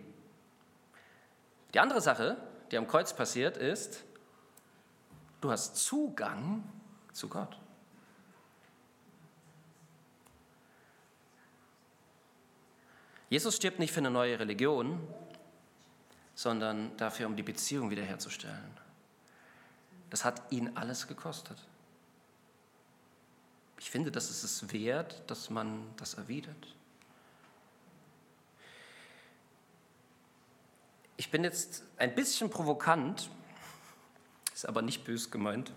[1.75, 2.35] Die andere Sache,
[2.71, 4.03] die am Kreuz passiert, ist,
[5.41, 6.63] du hast Zugang
[7.11, 7.59] zu Gott.
[13.29, 14.99] Jesus stirbt nicht für eine neue Religion,
[16.35, 18.77] sondern dafür, um die Beziehung wiederherzustellen.
[20.09, 21.57] Das hat ihn alles gekostet.
[23.79, 26.67] Ich finde, das ist es wert, dass man das erwidert.
[31.17, 33.29] Ich bin jetzt ein bisschen provokant,
[34.53, 35.71] ist aber nicht bös gemeint.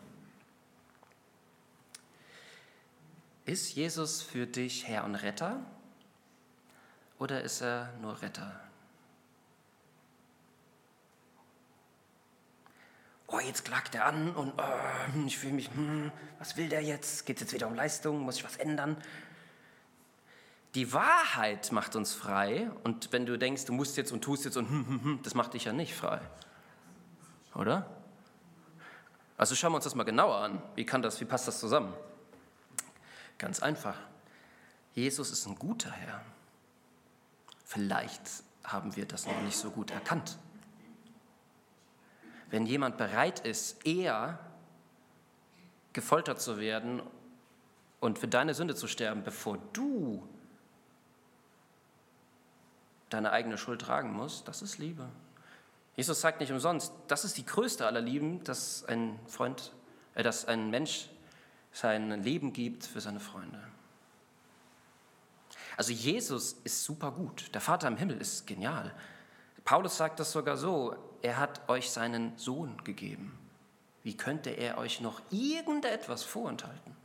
[3.45, 5.65] Ist Jesus für dich Herr und Retter
[7.19, 8.66] oder ist er nur Retter?
[13.29, 17.27] Oh, jetzt klagt er an und oh, ich fühle mich, hm, was will der jetzt?
[17.27, 18.21] Geht es jetzt wieder um Leistung?
[18.21, 18.97] Muss ich was ändern?
[20.77, 24.57] Die Wahrheit macht uns frei und wenn du denkst, du musst jetzt und tust jetzt
[24.57, 26.21] und hm, hm, hm, das macht dich ja nicht frei.
[27.55, 27.91] Oder?
[29.37, 30.63] Also schauen wir uns das mal genauer an.
[30.75, 31.93] Wie kann das, wie passt das zusammen?
[33.39, 33.97] Ganz einfach.
[34.95, 36.23] Jesus ist ein guter Herr.
[37.65, 38.23] Vielleicht
[38.65, 40.39] haben wir das noch nicht so gut erkannt.
[42.51, 44.39] Wenn jemand bereit ist, eher
[45.93, 47.03] gefoltert zu werden
[48.01, 50.27] und für deine Sünde zu sterben, bevor du
[53.09, 55.09] deine eigene Schuld tragen musst, das ist Liebe.
[55.97, 59.73] Jesus sagt nicht umsonst, das ist die größte aller Lieben, dass ein Freund,
[60.15, 61.09] äh, dass ein Mensch
[61.73, 63.61] sein Leben gibt für seine Freunde.
[65.77, 67.55] Also Jesus ist super gut.
[67.55, 68.95] Der Vater im Himmel ist genial.
[69.67, 73.37] Paulus sagt das sogar so, er hat euch seinen Sohn gegeben.
[74.05, 76.97] Wie könnte er euch noch irgendetwas vorenthalten?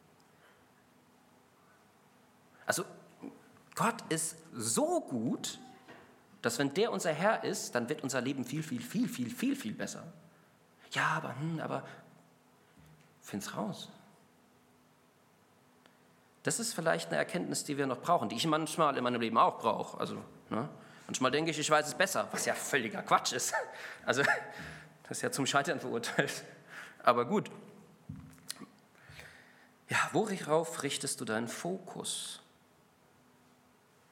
[2.68, 2.86] Also
[3.74, 5.58] Gott ist so gut,
[6.44, 9.56] dass wenn der unser Herr ist, dann wird unser Leben viel, viel, viel, viel, viel,
[9.56, 10.04] viel besser.
[10.92, 11.84] Ja, aber, hm, aber,
[13.22, 13.90] find's raus.
[16.44, 19.40] Das ist vielleicht eine Erkenntnis, die wir noch brauchen, die ich manchmal in meinem Leben
[19.40, 20.00] auch brauche.
[20.00, 20.70] Also, ne?
[21.08, 23.54] Manchmal denke ich, ich weiß es besser, was ja völliger Quatsch ist.
[24.04, 24.24] Also,
[25.04, 26.44] das ist ja zum Scheitern verurteilt.
[27.04, 27.52] Aber gut.
[29.90, 32.42] Ja, worauf richtest du deinen Fokus?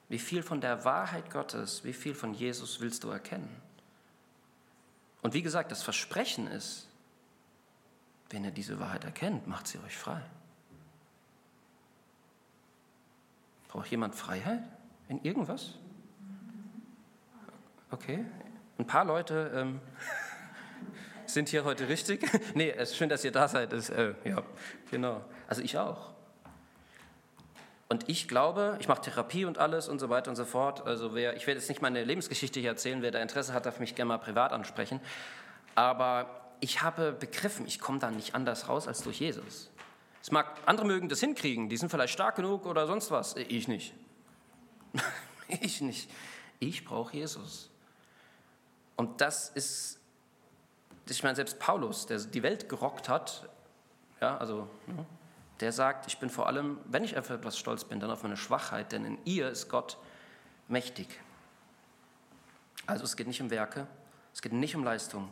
[0.09, 3.49] Wie viel von der Wahrheit Gottes, wie viel von Jesus willst du erkennen?
[5.21, 6.87] Und wie gesagt, das Versprechen ist,
[8.29, 10.21] wenn ihr diese Wahrheit erkennt, macht sie euch frei.
[13.69, 14.63] Braucht jemand Freiheit
[15.07, 15.75] in irgendwas?
[17.91, 18.23] Okay,
[18.77, 19.81] ein paar Leute ähm,
[21.25, 22.21] sind hier heute richtig.
[22.53, 23.73] nee, es ist schön, dass ihr da seid.
[23.73, 24.43] Das, äh, ja,
[24.91, 25.25] genau.
[25.47, 26.11] Also ich auch.
[27.87, 30.85] Und ich glaube, ich mache Therapie und alles und so weiter und so fort.
[30.85, 33.79] Also wer, ich werde jetzt nicht meine Lebensgeschichte hier erzählen, wer da Interesse hat, darf
[33.79, 35.01] mich gerne mal privat ansprechen.
[35.73, 39.71] Aber ich habe begriffen, ich komme da nicht anders raus als durch Jesus.
[40.21, 43.35] Es mag, andere mögen das hinkriegen, die sind vielleicht stark genug oder sonst was.
[43.35, 43.95] Ich nicht.
[45.47, 46.11] ich nicht.
[46.59, 47.68] Ich brauche Jesus.
[48.99, 49.97] Und das ist,
[51.07, 53.47] ich meine, selbst Paulus, der die Welt gerockt hat,
[54.19, 55.05] ja, also ne,
[55.61, 58.35] der sagt, ich bin vor allem, wenn ich auf etwas stolz bin, dann auf meine
[58.35, 59.97] Schwachheit, denn in ihr ist Gott
[60.67, 61.07] mächtig.
[62.87, 63.87] Also es geht nicht um Werke,
[64.33, 65.31] es geht nicht um Leistung.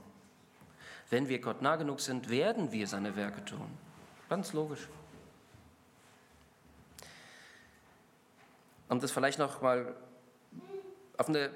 [1.10, 3.70] Wenn wir Gott nah genug sind, werden wir seine Werke tun.
[4.30, 4.88] Ganz logisch.
[8.88, 9.94] Um das vielleicht noch mal
[11.18, 11.52] auf eine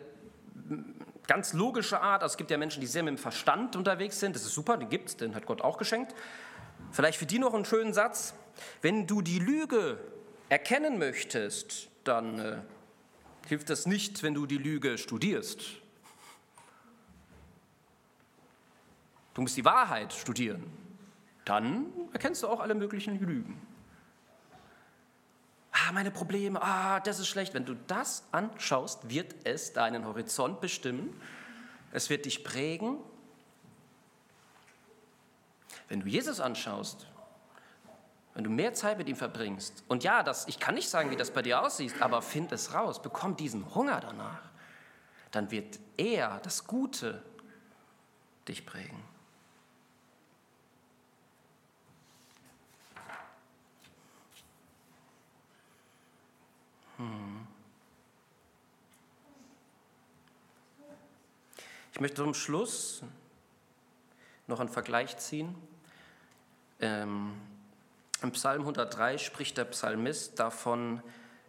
[1.28, 2.24] ganz logische Art.
[2.24, 4.36] Also es gibt ja Menschen, die sehr mit dem Verstand unterwegs sind.
[4.36, 6.16] Das ist super, den gibt es, den hat Gott auch geschenkt.
[6.92, 8.34] Vielleicht für die noch einen schönen Satz.
[8.82, 9.98] Wenn du die Lüge
[10.50, 12.58] erkennen möchtest, dann äh,
[13.48, 15.62] hilft das nicht, wenn du die Lüge studierst.
[19.34, 20.64] Du musst die Wahrheit studieren.
[21.46, 23.60] Dann erkennst du auch alle möglichen Lügen.
[25.88, 27.54] Ah, meine Probleme, ah, das ist schlecht.
[27.54, 31.20] Wenn du das anschaust, wird es deinen Horizont bestimmen.
[31.92, 32.98] Es wird dich prägen.
[35.88, 37.08] Wenn du Jesus anschaust,
[38.34, 41.16] wenn du mehr Zeit mit ihm verbringst, und ja, das, ich kann nicht sagen, wie
[41.16, 44.52] das bei dir aussieht, aber find es raus, bekomm diesen Hunger danach,
[45.32, 47.24] dann wird er, das Gute,
[48.48, 49.11] dich prägen.
[61.94, 63.04] Ich möchte zum Schluss
[64.48, 65.56] noch einen Vergleich ziehen.
[66.80, 67.34] Ähm,
[68.22, 71.02] Im Psalm 103 spricht der Psalmist davon,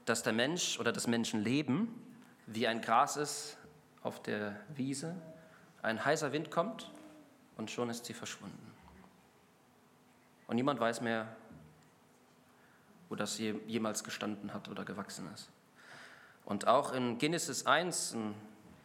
[0.05, 1.89] dass der Mensch oder das Menschenleben
[2.47, 3.57] wie ein Gras ist
[4.03, 5.15] auf der Wiese.
[5.81, 6.91] Ein heißer Wind kommt
[7.57, 8.73] und schon ist sie verschwunden.
[10.49, 11.35] Und niemand weiß mehr,
[13.13, 15.51] wo das jemals gestanden hat oder gewachsen ist.
[16.47, 18.17] Und auch in Genesis 1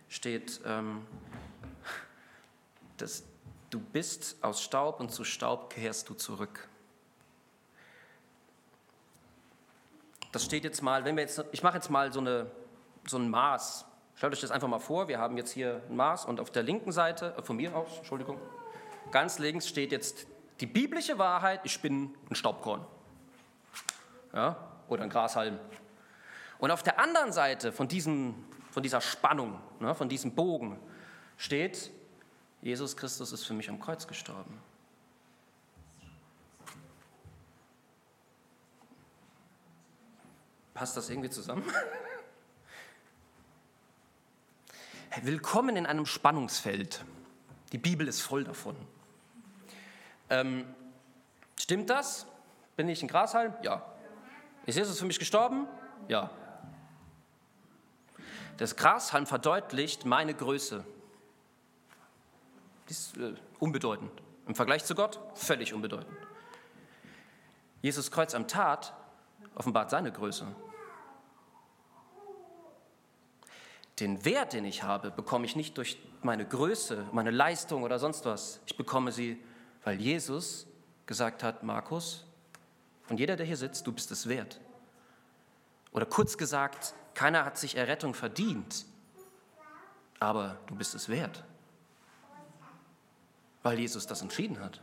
[0.10, 1.08] steht, ähm,
[2.98, 3.24] dass
[3.70, 6.68] du bist aus Staub und zu Staub kehrst du zurück.
[10.34, 12.52] Das steht jetzt mal, wenn wir jetzt, ich mache jetzt mal so, eine,
[13.06, 13.86] so ein Maß.
[14.16, 16.64] Stellt euch das einfach mal vor, wir haben jetzt hier ein Maß und auf der
[16.64, 18.42] linken Seite, äh, von mir aus, Entschuldigung,
[19.10, 20.28] ganz links steht jetzt
[20.60, 22.86] die biblische Wahrheit, ich bin ein Staubkorn
[24.38, 24.56] ja,
[24.88, 25.60] oder ein Grashalm.
[26.60, 28.36] Und auf der anderen Seite von, diesem,
[28.70, 30.80] von dieser Spannung, ne, von diesem Bogen
[31.38, 31.92] steht,
[32.62, 34.62] Jesus Christus ist für mich am Kreuz gestorben.
[40.76, 41.64] Passt das irgendwie zusammen?
[45.24, 47.04] Willkommen in einem Spannungsfeld.
[47.72, 48.76] Die Bibel ist voll davon.
[50.30, 50.68] Ähm,
[51.60, 52.28] stimmt das?
[52.76, 53.56] Bin ich ein Grashalm?
[53.64, 53.97] Ja.
[54.68, 55.66] Ist Jesus für mich gestorben?
[56.10, 56.30] Ja.
[58.58, 60.84] Das Grashalm verdeutlicht meine Größe.
[62.88, 64.12] Die ist äh, unbedeutend.
[64.46, 66.16] Im Vergleich zu Gott völlig unbedeutend.
[67.82, 68.94] Jesus Kreuz am Tat
[69.56, 70.46] offenbart seine Größe.
[74.02, 78.26] Den Wert, den ich habe, bekomme ich nicht durch meine Größe, meine Leistung oder sonst
[78.26, 78.60] was.
[78.66, 79.42] Ich bekomme sie,
[79.86, 80.68] weil Jesus
[81.06, 82.27] gesagt hat, Markus,
[83.10, 84.60] und jeder, der hier sitzt, du bist es wert.
[85.92, 88.86] Oder kurz gesagt, keiner hat sich Errettung verdient,
[90.20, 91.44] aber du bist es wert,
[93.64, 94.82] weil Jesus das entschieden hat.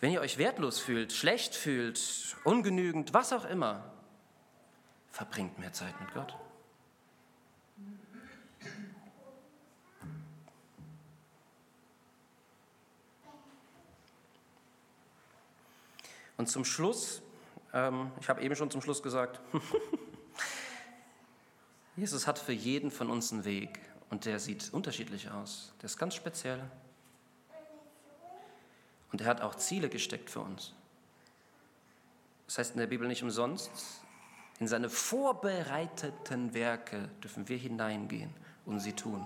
[0.00, 3.92] Wenn ihr euch wertlos fühlt, schlecht fühlt, ungenügend, was auch immer,
[5.10, 6.36] verbringt mehr Zeit mit Gott.
[16.38, 17.20] Und zum Schluss,
[17.74, 19.40] ähm, ich habe eben schon zum Schluss gesagt,
[21.96, 25.74] Jesus hat für jeden von uns einen Weg und der sieht unterschiedlich aus.
[25.82, 26.62] Der ist ganz speziell.
[29.10, 30.74] Und er hat auch Ziele gesteckt für uns.
[32.46, 33.70] Das heißt in der Bibel nicht umsonst,
[34.60, 38.30] in seine vorbereiteten Werke dürfen wir hineingehen
[38.64, 39.24] und sie tun.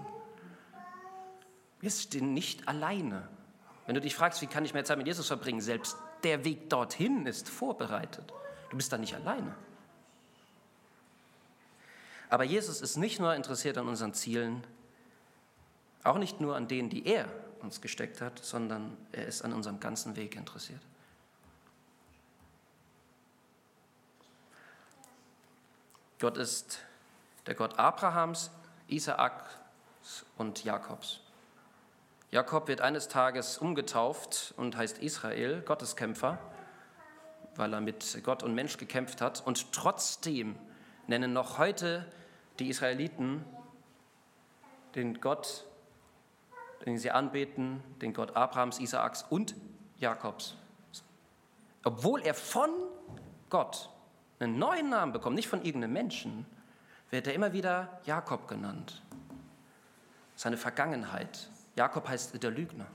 [1.80, 3.28] Wir stehen nicht alleine.
[3.86, 6.70] Wenn du dich fragst, wie kann ich mehr Zeit mit Jesus verbringen, selbst der Weg
[6.70, 8.32] dorthin ist vorbereitet.
[8.70, 9.54] Du bist da nicht alleine.
[12.30, 14.66] Aber Jesus ist nicht nur interessiert an unseren Zielen,
[16.02, 17.28] auch nicht nur an denen, die er
[17.60, 20.80] uns gesteckt hat, sondern er ist an unserem ganzen Weg interessiert.
[26.18, 26.78] Gott ist
[27.46, 28.50] der Gott Abrahams,
[28.86, 29.44] Isaaks
[30.38, 31.20] und Jakobs.
[32.32, 36.38] Jakob wird eines Tages umgetauft und heißt Israel, Gotteskämpfer,
[37.56, 39.46] weil er mit Gott und Mensch gekämpft hat.
[39.46, 40.56] Und trotzdem
[41.06, 42.10] nennen noch heute
[42.58, 43.44] die Israeliten
[44.94, 45.66] den Gott,
[46.86, 49.54] den sie anbeten, den Gott Abrahams, Isaaks und
[49.98, 50.56] Jakobs.
[51.84, 52.70] Obwohl er von
[53.50, 53.90] Gott
[54.38, 56.46] einen neuen Namen bekommt, nicht von irgendeinem Menschen,
[57.10, 59.02] wird er immer wieder Jakob genannt.
[60.34, 62.86] Seine Vergangenheit, Jakob heißt der Lügner.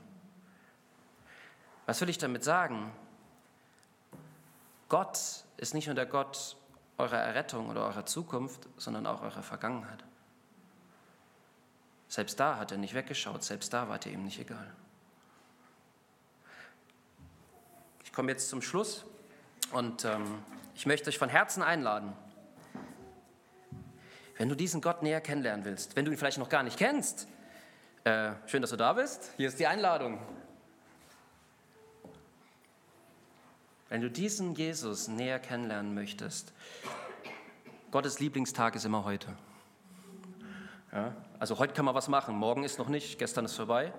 [1.86, 2.92] Was will ich damit sagen?
[4.88, 6.56] Gott ist nicht nur der Gott
[6.96, 10.04] eurer Errettung oder eurer Zukunft, sondern auch eurer Vergangenheit.
[12.08, 14.72] Selbst da hat er nicht weggeschaut, selbst da war er ihm nicht egal.
[18.02, 19.04] Ich komme jetzt zum Schluss
[19.72, 20.42] und ähm,
[20.74, 22.14] ich möchte euch von Herzen einladen,
[24.38, 27.28] wenn du diesen Gott näher kennenlernen willst, wenn du ihn vielleicht noch gar nicht kennst,
[28.04, 29.32] äh, schön, dass du da bist.
[29.36, 30.18] Hier ist die Einladung.
[33.88, 36.52] Wenn du diesen Jesus näher kennenlernen möchtest,
[37.90, 39.34] Gottes Lieblingstag ist immer heute.
[40.92, 43.92] Ja, also heute kann man was machen, morgen ist noch nicht, gestern ist vorbei.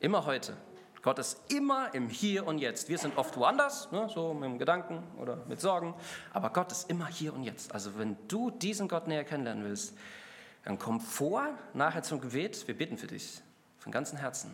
[0.00, 0.56] Immer heute.
[1.02, 2.88] Gott ist immer im Hier und Jetzt.
[2.88, 5.94] Wir sind oft woanders, ne, so mit dem Gedanken oder mit Sorgen,
[6.32, 7.72] aber Gott ist immer hier und jetzt.
[7.72, 9.96] Also wenn du diesen Gott näher kennenlernen willst,
[10.66, 13.40] dann komm vor, nachher zum Gebet, wir bitten für dich,
[13.78, 14.50] von ganzem Herzen.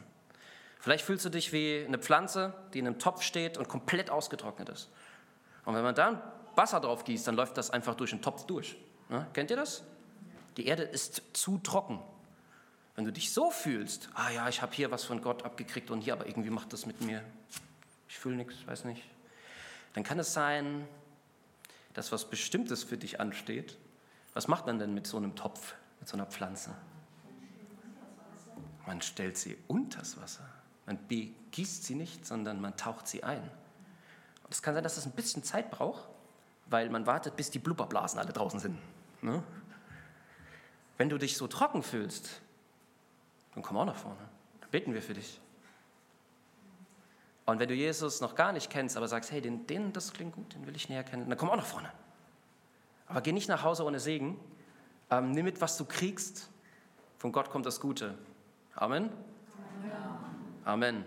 [0.78, 4.68] Vielleicht fühlst du dich wie eine Pflanze, die in einem Topf steht und komplett ausgetrocknet
[4.68, 4.90] ist.
[5.64, 8.76] Und wenn man da Wasser drauf gießt, dann läuft das einfach durch den Topf durch.
[9.08, 9.26] Ne?
[9.32, 9.84] Kennt ihr das?
[10.58, 11.98] Die Erde ist zu trocken.
[12.94, 16.02] Wenn du dich so fühlst, ah ja, ich habe hier was von Gott abgekriegt und
[16.02, 17.24] hier, aber irgendwie macht das mit mir,
[18.10, 19.02] ich fühle nichts, weiß nicht,
[19.94, 20.86] dann kann es sein,
[21.94, 23.78] dass was Bestimmtes für dich ansteht.
[24.34, 26.74] Was macht man denn mit so einem Topf, mit so einer Pflanze?
[28.86, 30.44] Man stellt sie unters Wasser.
[30.84, 33.40] Man begießt sie nicht, sondern man taucht sie ein.
[34.42, 36.08] Und es kann sein, dass es ein bisschen Zeit braucht,
[36.66, 38.76] weil man wartet, bis die Blubberblasen alle draußen sind.
[39.22, 39.44] Ne?
[40.98, 42.40] Wenn du dich so trocken fühlst,
[43.54, 44.28] dann komm auch nach vorne.
[44.60, 45.40] Dann beten wir für dich.
[47.46, 50.34] Und wenn du Jesus noch gar nicht kennst, aber sagst, hey, den, den, das klingt
[50.34, 51.92] gut, den will ich näher kennen, dann komm auch nach vorne.
[53.06, 54.40] Aber geh nicht nach Hause ohne Segen.
[55.12, 56.48] Ähm, nimm mit, was du kriegst.
[57.18, 58.16] Von Gott kommt das Gute.
[58.74, 59.10] Amen.
[60.64, 61.04] Amen.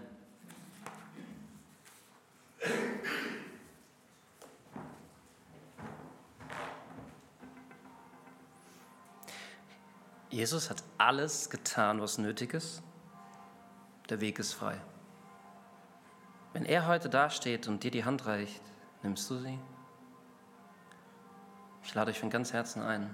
[10.30, 12.84] Jesus hat alles getan, was nötig ist.
[14.10, 14.80] Der Weg ist frei.
[16.54, 18.62] Wenn er heute dasteht und dir die Hand reicht,
[19.02, 19.58] nimmst du sie?
[21.84, 23.10] Ich lade euch von ganz Herzen ein.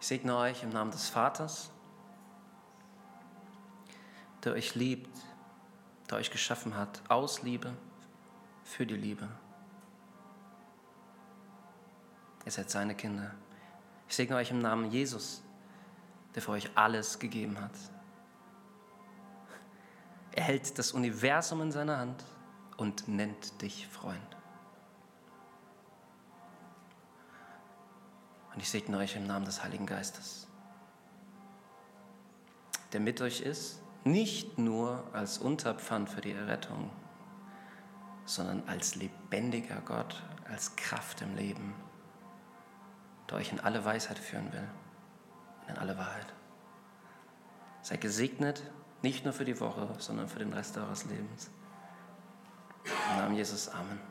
[0.00, 1.70] Ich segne euch im Namen des Vaters,
[4.42, 5.10] der euch liebt
[6.10, 7.72] der euch geschaffen hat, aus Liebe,
[8.64, 9.28] für die Liebe.
[12.44, 13.32] Ihr seid seine Kinder.
[14.08, 15.42] Ich segne euch im Namen Jesus,
[16.34, 17.70] der für euch alles gegeben hat.
[20.32, 22.24] Er hält das Universum in seiner Hand
[22.76, 24.39] und nennt dich Freund.
[28.52, 30.48] Und ich segne euch im Namen des Heiligen Geistes,
[32.92, 36.90] der mit euch ist nicht nur als Unterpfand für die Errettung,
[38.24, 41.74] sondern als lebendiger Gott, als Kraft im Leben,
[43.28, 44.68] der euch in alle Weisheit führen will,
[45.68, 46.32] in alle Wahrheit.
[47.82, 48.62] Seid gesegnet,
[49.02, 51.50] nicht nur für die Woche, sondern für den Rest eures Lebens.
[52.84, 54.09] Im Namen Jesus, Amen.